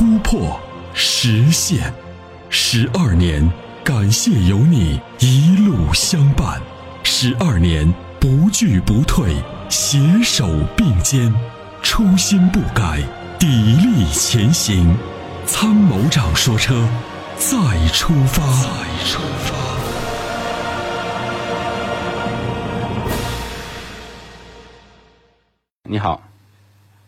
[0.00, 0.58] 突破、
[0.94, 1.92] 实现。
[2.48, 3.46] 十二年，
[3.84, 6.58] 感谢有你一路相伴。
[7.02, 9.34] 十二年，不惧不退，
[9.68, 11.30] 携手并肩，
[11.82, 13.02] 初心不改，
[13.38, 14.96] 砥砺前行。
[15.44, 16.88] 参谋长说：车，
[17.36, 18.42] 再出发。
[18.62, 18.70] 再
[19.04, 19.54] 出发。”
[25.84, 26.22] 你好，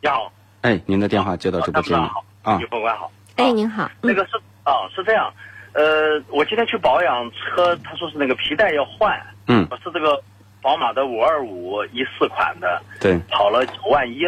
[0.00, 2.10] 你好，哎，您的电话接到直播间了
[2.48, 5.30] 啊，有本官好，哎，您好，那个是啊，是这样，
[5.72, 10.22] 呃，我今天去保养车，他说是那个皮带要换，嗯，我是这个
[10.62, 14.24] 宝马的五二五一四款的，对，跑了九万一，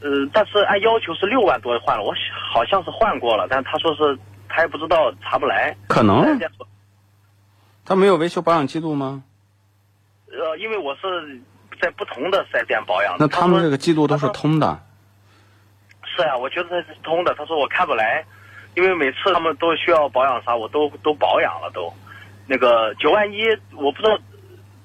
[0.00, 2.14] 呃，但是按要求是六万多换了，我
[2.52, 6.38] 好像是换过了，但他说是他也不知道查不来，可能，
[7.84, 9.22] 他没有维修保养记录吗？
[10.30, 11.40] 呃，因为我是。
[11.78, 14.80] 在不同的四 S 店保养，那他们这个记录都是通的。
[16.16, 17.34] 是啊，我觉得它是通的。
[17.34, 18.24] 他说我看不来，
[18.74, 21.92] 因为每次他们都需要保养啥，我都都保养了都。
[22.46, 23.42] 那个九万一，
[23.74, 24.18] 我不知道，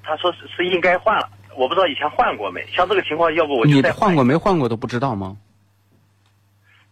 [0.04, 2.66] 他说是是应该换了，我不知道以前换过没。
[2.68, 5.38] 像这个情况，要不我就再换过没换过都不知道吗？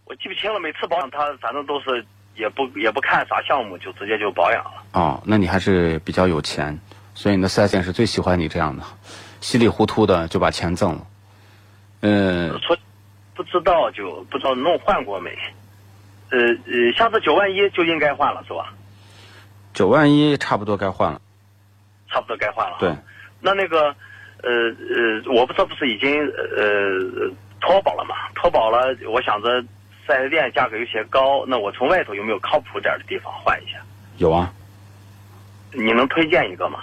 [0.06, 4.72] 我记不清了，每次保养他反正都是也不也不看啥项目，就直接就保养了。
[4.94, 6.80] 哦，那你还是比较有钱，
[7.14, 8.84] 所以你的四 S 店是最喜欢你这样的。
[9.42, 11.08] 稀里糊涂的就把钱挣了，
[12.02, 12.78] 嗯，说
[13.40, 15.32] 不知道就不知道弄换过没，
[16.30, 18.74] 呃呃，下次九万一就应该换了是吧？
[19.74, 21.22] 九万一差不多该换了，
[22.10, 22.76] 差不多该换了。
[22.82, 22.94] 对，
[23.40, 23.96] 那那个
[24.44, 28.14] 呃呃，我不知道不是已经呃脱保了嘛？
[28.36, 29.62] 脱保了，我想着
[30.06, 33.80] 四 S 店价格有些高，那我从外头有没有靠谱点的地方换一下？
[34.18, 34.52] 有啊，
[35.72, 36.80] 你能推荐一个吗？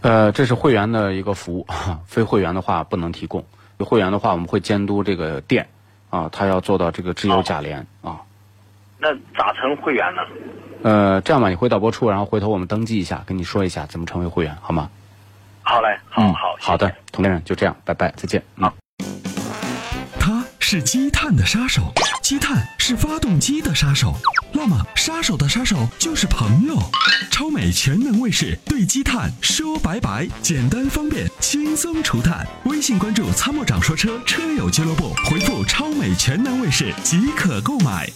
[0.00, 1.66] 呃，这是会员的一个服务，
[2.08, 3.46] 非会员的话不能提供。
[3.78, 5.68] 会员的话，我们会监督这个店，
[6.16, 8.20] 啊，他要做到这个质优价廉啊。
[8.98, 10.22] 那咋成会员呢？
[10.82, 14.88] 呃，这样吧，你回导播处，然后回头我们登记一下，跟你说一下怎么成为会员，好吗？
[15.62, 18.42] 好嘞，好好好的，童先生就这样，拜拜，再见。
[18.58, 18.72] 啊。
[20.18, 20.42] 他。
[20.58, 21.80] 是积碳的杀手，
[22.22, 24.12] 积碳是发动机的杀手，
[24.56, 26.80] 那么杀手的杀手就是朋友。
[27.30, 32.48] 超美全能卫士对积碳说拜拜，简单方便，轻松除碳。
[32.64, 38.10] 微信关注“参谋长说车”车友俱乐部，回复“超美全能卫士”即可购买。